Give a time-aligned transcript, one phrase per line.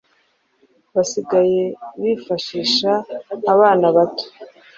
[0.93, 1.61] basigaye
[2.03, 2.91] bifashisha
[3.53, 4.25] abana bato